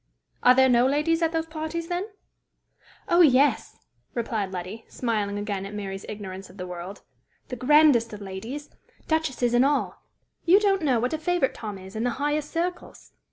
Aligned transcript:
"Are 0.41 0.55
there 0.55 0.67
no 0.67 0.87
ladies 0.87 1.21
at 1.21 1.31
those 1.31 1.45
parties, 1.45 1.87
then?" 1.87 2.07
"Oh, 3.07 3.21
yes!" 3.21 3.77
replied 4.15 4.51
Letty, 4.51 4.83
smiling 4.87 5.37
again 5.37 5.63
at 5.63 5.75
Mary's 5.75 6.07
ignorance 6.09 6.49
of 6.49 6.57
the 6.57 6.65
world, 6.65 7.03
"the 7.49 7.55
grandest 7.55 8.11
of 8.11 8.19
ladies 8.19 8.71
duchesses 9.07 9.53
and 9.53 9.63
all. 9.63 10.01
You 10.43 10.59
don't 10.59 10.81
know 10.81 10.99
what 10.99 11.13
a 11.13 11.19
favorite 11.19 11.53
Tom 11.53 11.77
is 11.77 11.95
in 11.95 12.03
the 12.03 12.09
highest 12.17 12.49
circles!" 12.49 13.11